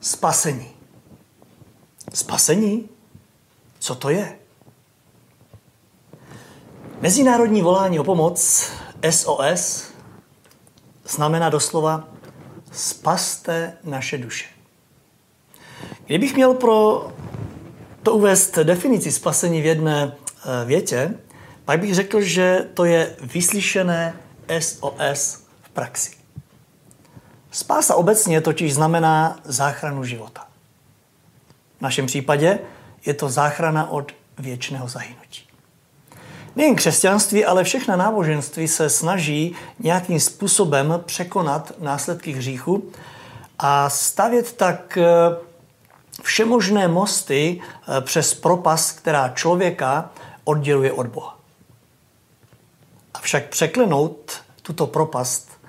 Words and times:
spasení. 0.00 0.70
Spasení? 2.14 2.88
Co 3.78 3.94
to 3.94 4.10
je? 4.10 4.38
Mezinárodní 7.00 7.62
volání 7.62 7.98
o 7.98 8.04
pomoc 8.04 8.70
SOS 9.10 9.90
znamená 11.08 11.50
doslova 11.50 12.08
spaste 12.72 13.76
naše 13.84 14.18
duše. 14.18 14.46
Kdybych 16.06 16.34
měl 16.34 16.54
pro 16.54 17.08
to 18.02 18.12
uvést 18.12 18.58
definici 18.58 19.12
spasení 19.12 19.62
v 19.62 19.66
jedné 19.66 20.12
eh, 20.12 20.64
větě, 20.64 21.14
pak 21.64 21.80
bych 21.80 21.94
řekl, 21.94 22.20
že 22.20 22.68
to 22.74 22.84
je 22.84 23.16
vyslyšené 23.20 24.16
SOS 24.60 25.42
v 25.62 25.70
praxi. 25.72 26.19
Spása 27.50 27.94
obecně 27.94 28.40
totiž 28.40 28.74
znamená 28.74 29.40
záchranu 29.44 30.04
života. 30.04 30.46
V 31.78 31.82
našem 31.82 32.06
případě 32.06 32.58
je 33.06 33.14
to 33.14 33.28
záchrana 33.28 33.90
od 33.90 34.12
věčného 34.38 34.88
zahynutí. 34.88 35.42
Nejen 36.56 36.76
křesťanství, 36.76 37.44
ale 37.44 37.64
všechna 37.64 37.96
náboženství 37.96 38.68
se 38.68 38.90
snaží 38.90 39.56
nějakým 39.78 40.20
způsobem 40.20 41.02
překonat 41.06 41.72
následky 41.78 42.32
hříchu 42.32 42.90
a 43.58 43.90
stavět 43.90 44.52
tak 44.52 44.96
eh, 44.96 45.06
všemožné 46.22 46.88
mosty 46.88 47.60
eh, 47.60 48.00
přes 48.00 48.34
propas, 48.34 48.92
která 48.92 49.28
člověka 49.28 50.10
odděluje 50.44 50.92
od 50.92 51.06
Boha. 51.06 51.38
Avšak 53.14 53.48
překlenout 53.48 54.32
tuto 54.62 54.86
propast 54.86 55.59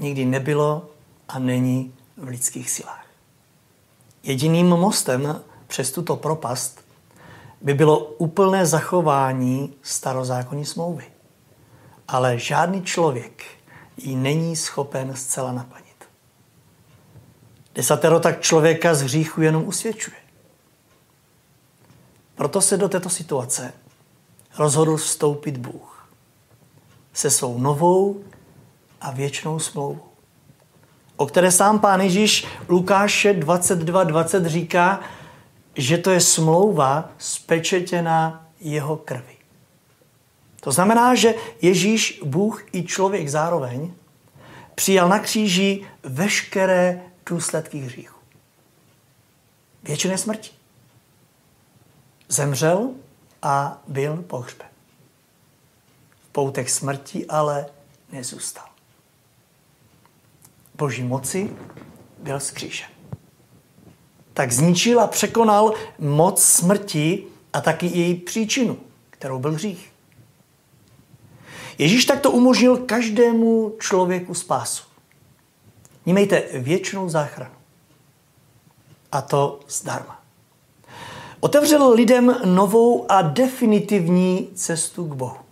nikdy 0.00 0.24
nebylo 0.24 0.90
a 1.28 1.38
není 1.38 1.94
v 2.16 2.28
lidských 2.28 2.70
silách. 2.70 3.06
Jediným 4.22 4.66
mostem 4.66 5.42
přes 5.66 5.92
tuto 5.92 6.16
propast 6.16 6.84
by 7.60 7.74
bylo 7.74 7.98
úplné 7.98 8.66
zachování 8.66 9.74
starozákonní 9.82 10.64
smlouvy. 10.64 11.04
Ale 12.08 12.38
žádný 12.38 12.82
člověk 12.82 13.44
ji 13.96 14.16
není 14.16 14.56
schopen 14.56 15.16
zcela 15.16 15.52
naplnit. 15.52 16.04
Desatero 17.74 18.20
tak 18.20 18.40
člověka 18.40 18.94
z 18.94 19.02
hříchu 19.02 19.42
jenom 19.42 19.64
usvědčuje. 19.64 20.16
Proto 22.34 22.60
se 22.60 22.76
do 22.76 22.88
této 22.88 23.10
situace 23.10 23.72
rozhodl 24.58 24.96
vstoupit 24.96 25.56
Bůh 25.56 26.08
se 27.12 27.30
svou 27.30 27.58
novou 27.58 28.24
a 29.00 29.10
věčnou 29.10 29.58
smlouvou, 29.58 30.10
o 31.16 31.26
které 31.26 31.52
sám 31.52 31.78
pán 31.78 32.00
Ježíš 32.00 32.46
Lukáše 32.68 33.34
22.20 33.34 34.44
říká, 34.44 35.00
že 35.74 35.98
to 35.98 36.10
je 36.10 36.20
smlouva 36.20 37.10
spečetěná 37.18 38.46
jeho 38.60 38.96
krvi. 38.96 39.36
To 40.60 40.72
znamená, 40.72 41.14
že 41.14 41.34
Ježíš, 41.62 42.20
Bůh 42.24 42.64
i 42.72 42.84
člověk 42.84 43.28
zároveň 43.28 43.92
přijal 44.74 45.08
na 45.08 45.18
kříži 45.18 45.86
veškeré 46.02 47.02
důsledky 47.26 47.78
hříchu. 47.78 48.20
Věčné 49.82 50.18
smrti. 50.18 50.50
Zemřel 52.28 52.90
a 53.42 53.82
byl 53.88 54.16
pohřben. 54.16 54.68
V 56.24 56.28
poutech 56.32 56.70
smrti 56.70 57.26
ale 57.26 57.66
nezůstal. 58.12 58.69
Boží 60.80 61.02
moci 61.02 61.50
byl 62.18 62.40
skřížen 62.40 62.88
tak 64.40 64.52
zničil 64.52 65.00
a 65.00 65.06
překonal 65.06 65.74
moc 65.98 66.42
smrti 66.42 67.24
a 67.52 67.60
taky 67.60 67.86
její 67.86 68.14
příčinu, 68.14 68.78
kterou 69.10 69.38
byl 69.38 69.52
hřích. 69.52 69.92
Ježíš 71.78 72.04
takto 72.04 72.30
umožnil 72.30 72.76
každému 72.76 73.76
člověku 73.80 74.34
spásu. 74.34 74.84
Nímejte 76.06 76.42
věčnou 76.52 77.08
záchranu. 77.08 77.54
A 79.12 79.20
to 79.20 79.60
zdarma. 79.68 80.22
Otevřel 81.40 81.92
lidem 81.92 82.36
novou 82.44 83.12
a 83.12 83.22
definitivní 83.22 84.48
cestu 84.54 85.04
k 85.04 85.14
Bohu. 85.14 85.49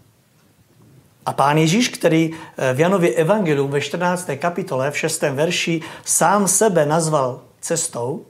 A 1.28 1.32
pán 1.32 1.58
Ježíš, 1.58 1.88
který 1.88 2.30
eh, 2.32 2.74
v 2.74 2.80
Janově 2.80 3.14
Evangeliu 3.14 3.68
ve 3.68 3.80
14. 3.80 4.30
kapitole 4.38 4.90
v 4.90 4.98
6. 4.98 5.22
verši 5.22 5.80
sám 6.04 6.48
sebe 6.48 6.86
nazval 6.86 7.40
cestou, 7.60 8.24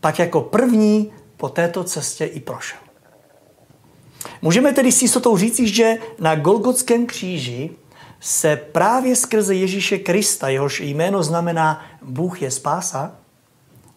pak 0.00 0.18
jako 0.18 0.40
první 0.40 1.12
po 1.36 1.48
této 1.48 1.84
cestě 1.84 2.24
i 2.24 2.40
prošel. 2.40 2.78
Můžeme 4.42 4.72
tedy 4.72 4.92
s 4.92 5.02
jistotou 5.02 5.36
říci, 5.36 5.68
že 5.68 5.96
na 6.18 6.34
Golgotském 6.34 7.06
kříži 7.06 7.70
se 8.20 8.56
právě 8.56 9.16
skrze 9.16 9.54
Ježíše 9.54 9.98
Krista, 9.98 10.48
jehož 10.48 10.80
jméno 10.80 11.22
znamená 11.22 11.84
Bůh 12.02 12.42
je 12.42 12.50
spása, 12.50 13.12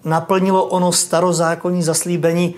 naplnilo 0.04 0.66
ono 0.66 0.92
starozákonní 0.92 1.84
zaslíbení 1.84 2.56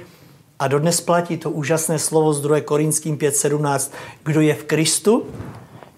a 0.59 0.67
dodnes 0.67 1.01
platí 1.01 1.37
to 1.37 1.51
úžasné 1.51 1.99
slovo 1.99 2.33
z 2.33 2.41
2. 2.41 2.61
Korinským 2.61 3.17
5.17. 3.17 3.91
Kdo 4.23 4.41
je 4.41 4.55
v 4.55 4.63
Kristu, 4.63 5.27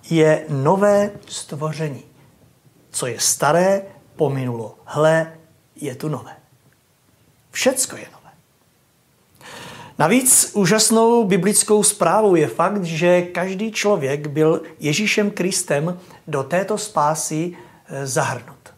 je 0.09 0.45
nové 0.49 1.11
stvoření. 1.27 2.03
Co 2.91 3.07
je 3.07 3.19
staré, 3.19 3.81
pominulo. 4.15 4.75
Hle, 4.85 5.33
je 5.75 5.95
tu 5.95 6.09
nové. 6.09 6.35
Všecko 7.51 7.95
je 7.95 8.05
nové. 8.05 8.31
Navíc 9.99 10.51
úžasnou 10.53 11.23
biblickou 11.23 11.83
zprávou 11.83 12.35
je 12.35 12.47
fakt, 12.47 12.83
že 12.83 13.21
každý 13.21 13.71
člověk 13.71 14.27
byl 14.27 14.61
Ježíšem 14.79 15.31
Kristem 15.31 15.99
do 16.27 16.43
této 16.43 16.77
spásy 16.77 17.57
eh, 17.89 18.07
zahrnut. 18.07 18.73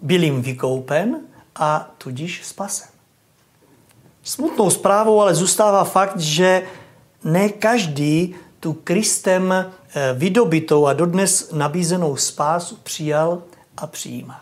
Byl 0.00 0.22
jim 0.22 0.42
vykoupen 0.42 1.20
a 1.56 1.94
tudíž 1.98 2.46
spasen. 2.46 2.97
Smutnou 4.28 4.70
zprávou 4.70 5.20
ale 5.20 5.34
zůstává 5.34 5.84
fakt, 5.84 6.20
že 6.20 6.62
ne 7.24 7.48
každý 7.48 8.34
tu 8.60 8.72
Kristem 8.72 9.52
eh, 9.52 10.14
vydobitou 10.14 10.86
a 10.86 10.92
dodnes 10.92 11.52
nabízenou 11.52 12.16
spásu 12.16 12.78
přijal 12.82 13.42
a 13.76 13.86
přijímá. 13.86 14.40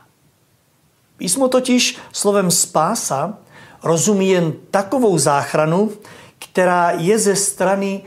Písmo 1.17 1.49
totiž 1.49 1.99
slovem 2.13 2.51
spása 2.51 3.39
rozumí 3.83 4.29
jen 4.29 4.53
takovou 4.71 5.19
záchranu, 5.19 5.91
která 6.39 6.91
je 6.91 7.19
ze 7.19 7.37
strany 7.37 8.03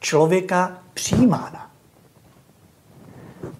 člověka 0.00 0.78
přijímána. 0.94 1.70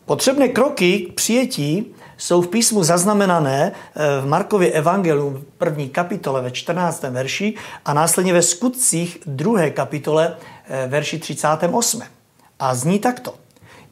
Potřebné 0.05 0.49
kroky 0.49 0.99
k 0.99 1.15
přijetí 1.15 1.95
jsou 2.23 2.43
v 2.43 2.49
písmu 2.49 2.85
zaznamenané 2.85 3.73
eh, 3.73 4.21
v 4.21 4.27
Markově 4.27 4.73
evangeliu 4.73 5.31
v 5.31 5.45
první 5.59 5.89
kapitole 5.89 6.43
ve 6.43 6.51
14. 6.51 7.03
verši 7.03 7.55
a 7.85 7.95
následně 7.95 8.33
ve 8.33 8.43
skutcích 8.43 9.19
druhé 9.27 9.71
kapitole 9.71 10.37
eh, 10.67 10.87
verši 10.89 11.19
38. 11.19 12.03
A 12.59 12.75
zní 12.75 12.99
takto. 12.99 13.35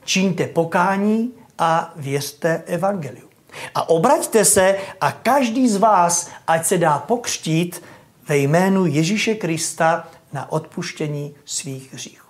Čiňte 0.05 0.47
pokání 0.47 1.33
a 1.59 1.93
věřte 1.97 2.63
evangeliu. 2.67 3.29
A 3.75 3.89
obraťte 3.89 4.45
se 4.45 4.77
a 5.01 5.13
každý 5.13 5.69
z 5.69 5.77
vás, 5.77 6.31
ať 6.47 6.67
se 6.67 6.79
dá 6.79 6.99
pokřtít 6.99 7.83
ve 8.29 8.37
jménu 8.37 8.87
Ježíše 8.87 9.35
Krista 9.35 10.09
na 10.33 10.53
odpuštění 10.53 11.35
svých 11.45 11.95
hříchů. 11.95 12.29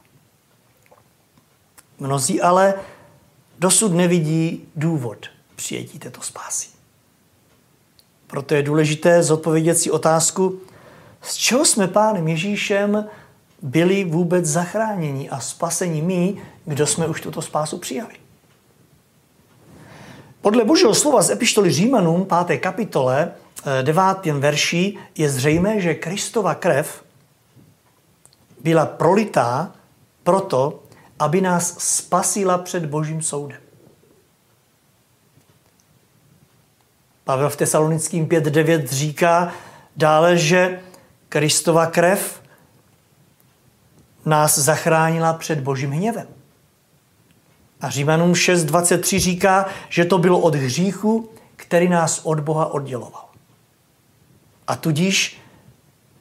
Mnozí 1.99 2.41
ale 2.41 2.75
dosud 3.59 3.93
nevidí 3.93 4.69
důvod 4.77 5.27
přijetí 5.61 5.99
této 5.99 6.23
spásy. 6.23 6.69
Proto 8.27 8.55
je 8.55 8.63
důležité 8.63 9.23
zodpovědět 9.23 9.75
si 9.75 9.91
otázku, 9.91 10.61
z 11.23 11.37
čeho 11.37 11.65
jsme 11.65 11.89
pánem 11.89 12.29
Ježíšem 12.29 13.05
byli 13.63 14.05
vůbec 14.05 14.45
zachráněni 14.47 15.31
a 15.31 15.41
spaseni 15.41 16.03
my, 16.03 16.43
kdo 16.65 16.87
jsme 16.87 17.07
už 17.07 17.21
tuto 17.21 17.43
spásu 17.43 17.79
přijali. 17.79 18.15
Podle 20.41 20.65
božího 20.65 20.95
slova 20.95 21.23
z 21.23 21.31
epištoly 21.31 21.71
Římanům 21.71 22.27
5. 22.47 22.59
kapitole 22.59 23.33
9. 23.83 24.03
Eh, 24.27 24.33
verší 24.33 24.99
je 25.17 25.31
zřejmé, 25.31 25.81
že 25.81 25.95
Kristova 25.95 26.55
krev 26.55 27.05
byla 28.61 28.87
prolitá 28.87 29.73
proto, 30.23 30.83
aby 31.19 31.41
nás 31.41 31.77
spasila 31.79 32.59
před 32.59 32.87
božím 32.87 33.23
soudem. 33.23 33.70
Pavel 37.31 37.51
v 37.51 37.57
Tesalonickým 37.57 38.27
5.9 38.27 38.87
říká 38.87 39.53
dále, 39.97 40.39
že 40.39 40.81
Kristova 41.29 41.87
krev 41.87 42.43
nás 44.25 44.59
zachránila 44.59 45.33
před 45.33 45.61
božím 45.61 45.91
hněvem. 45.91 46.27
A 47.81 47.91
Římanům 47.91 48.33
6.23 48.33 49.19
říká, 49.19 49.67
že 49.89 50.05
to 50.05 50.19
bylo 50.19 50.39
od 50.39 50.55
hříchu 50.55 51.31
který 51.57 51.89
nás 51.89 52.21
od 52.25 52.41
Boha 52.41 52.67
odděloval. 52.67 53.29
A 54.67 54.77
tudíž 54.77 55.41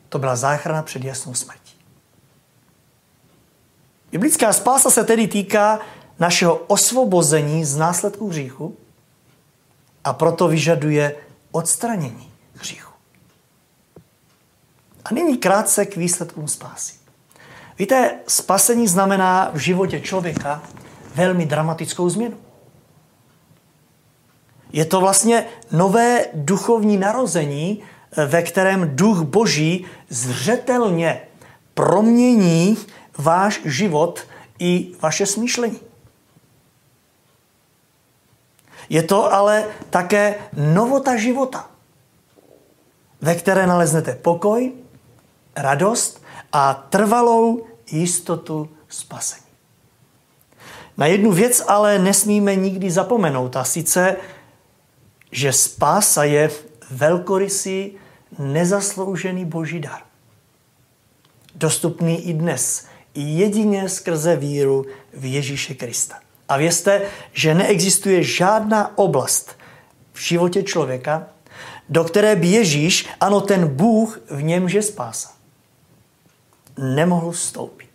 to 0.09 0.19
byla 0.19 0.35
záchrana 0.35 0.83
před 0.83 1.03
jasnou 1.03 1.33
smrtí. 1.33 1.75
Biblická 4.11 4.53
spása 4.53 4.89
se 4.89 5.03
tedy 5.03 5.27
týká 5.27 5.79
našeho 6.19 6.55
osvobození 6.55 7.65
z 7.65 7.77
následků 7.77 8.29
hříchu 8.29 8.77
a 10.03 10.13
proto 10.13 10.47
vyžaduje 10.47 11.15
odstranění 11.51 12.31
hříchu. 12.53 12.93
A 15.05 15.13
nyní 15.13 15.37
krátce 15.37 15.85
k 15.85 15.95
výsledkům 15.97 16.47
spásy. 16.47 16.93
Víte, 17.79 18.19
spasení 18.27 18.87
znamená 18.87 19.51
v 19.53 19.57
životě 19.57 19.99
člověka 19.99 20.63
velmi 21.15 21.45
dramatickou 21.45 22.09
změnu. 22.09 22.37
Je 24.73 24.85
to 24.85 24.99
vlastně 24.99 25.45
nové 25.71 26.25
duchovní 26.33 26.97
narození, 26.97 27.79
ve 28.27 28.41
kterém 28.41 28.95
duch 28.95 29.21
boží 29.21 29.85
zřetelně 30.09 31.21
promění 31.73 32.77
váš 33.17 33.61
život 33.65 34.19
i 34.59 34.91
vaše 35.01 35.25
smýšlení. 35.25 35.79
Je 38.89 39.03
to 39.03 39.33
ale 39.33 39.65
také 39.89 40.35
novota 40.53 41.15
života, 41.15 41.69
ve 43.21 43.35
které 43.35 43.67
naleznete 43.67 44.15
pokoj, 44.15 44.71
radost 45.55 46.23
a 46.51 46.73
trvalou 46.73 47.65
jistotu 47.91 48.69
spasení. 48.89 49.45
Na 50.97 51.05
jednu 51.05 51.31
věc 51.31 51.63
ale 51.67 51.99
nesmíme 51.99 52.55
nikdy 52.55 52.91
zapomenout, 52.91 53.55
a 53.55 53.63
sice, 53.63 54.17
že 55.31 55.53
spása 55.53 56.23
je 56.23 56.51
velkorysý, 56.91 57.91
nezasloužený 58.39 59.45
boží 59.45 59.79
dar. 59.79 60.01
Dostupný 61.55 62.29
i 62.29 62.33
dnes, 62.33 62.85
jedině 63.15 63.89
skrze 63.89 64.35
víru 64.35 64.85
v 65.13 65.25
Ježíše 65.25 65.73
Krista. 65.73 66.19
A 66.49 66.57
vězte, 66.57 67.01
že 67.33 67.53
neexistuje 67.53 68.23
žádná 68.23 68.97
oblast 68.97 69.57
v 70.13 70.21
životě 70.21 70.63
člověka, 70.63 71.27
do 71.89 72.03
které 72.03 72.35
by 72.35 72.47
Ježíš, 72.47 73.09
ano 73.19 73.41
ten 73.41 73.67
Bůh, 73.67 74.19
v 74.29 74.43
němže 74.43 74.81
spása, 74.81 75.31
nemohl 76.77 77.31
vstoupit. 77.31 77.89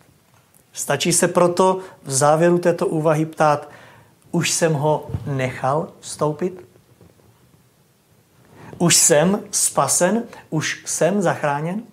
Stačí 0.73 1.13
se 1.13 1.27
proto 1.27 1.79
v 2.03 2.11
závěru 2.11 2.57
této 2.57 2.87
úvahy 2.87 3.25
ptát, 3.25 3.69
už 4.31 4.51
jsem 4.51 4.73
ho 4.73 5.07
nechal 5.25 5.87
vstoupit? 5.99 6.65
Už 8.77 8.95
jsem 8.95 9.43
spasen? 9.51 10.23
Už 10.49 10.83
jsem 10.85 11.21
zachráněn? 11.21 11.83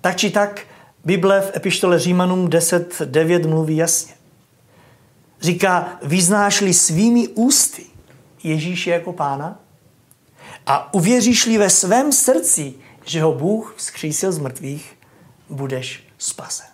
Tak 0.00 0.16
či 0.16 0.30
tak, 0.30 0.66
Bible 1.04 1.40
v 1.40 1.56
epištole 1.56 1.98
Římanům 1.98 2.48
10.9 2.48 3.48
mluví 3.48 3.76
jasně. 3.76 4.14
Říká, 5.40 5.98
vyznáš-li 6.02 6.74
svými 6.74 7.28
ústy 7.28 7.84
Ježíše 8.42 8.90
jako 8.90 9.12
pána 9.12 9.60
a 10.66 10.94
uvěříš-li 10.94 11.58
ve 11.58 11.70
svém 11.70 12.12
srdci, 12.12 12.74
že 13.04 13.22
ho 13.22 13.32
Bůh 13.32 13.74
vzkřísil 13.76 14.32
z 14.32 14.38
mrtvých, 14.38 14.98
budeš 15.48 16.04
spasen. 16.18 16.66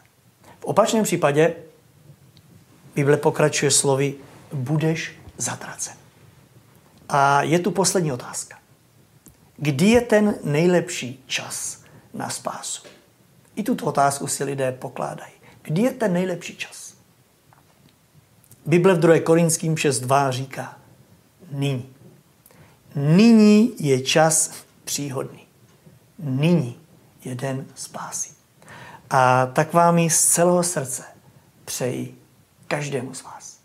V 0.60 0.64
opačném 0.64 1.04
případě 1.04 1.54
Bible 2.94 3.16
pokračuje 3.16 3.70
slovy 3.70 4.14
budeš 4.52 5.12
zatracen. 5.36 5.96
A 7.08 7.42
je 7.42 7.58
tu 7.58 7.70
poslední 7.70 8.12
otázka. 8.12 8.58
Kdy 9.56 9.86
je 9.86 10.00
ten 10.00 10.34
nejlepší 10.44 11.24
čas 11.26 11.82
na 12.14 12.30
spásu? 12.30 12.82
I 13.58 13.62
tuto 13.62 13.86
otázku 13.86 14.26
si 14.26 14.44
lidé 14.44 14.72
pokládají. 14.72 15.32
Kdy 15.62 15.82
je 15.82 15.90
ten 15.90 16.12
nejlepší 16.12 16.56
čas? 16.56 16.94
Bible 18.66 18.94
v 18.94 18.98
2. 18.98 19.20
Korinským 19.20 19.74
6.2 19.74 20.30
říká 20.30 20.78
nyní. 21.50 21.94
Nyní 22.94 23.72
je 23.78 24.00
čas 24.00 24.52
příhodný. 24.84 25.46
Nyní 26.18 26.80
je 27.24 27.34
den 27.34 27.66
spásy. 27.74 28.30
A 29.10 29.46
tak 29.46 29.72
vám 29.72 29.98
ji 29.98 30.10
z 30.10 30.24
celého 30.24 30.62
srdce 30.62 31.04
přeji 31.64 32.18
každému 32.68 33.14
z 33.14 33.22
vás. 33.22 33.57